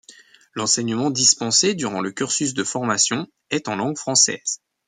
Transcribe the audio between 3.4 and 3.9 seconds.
est en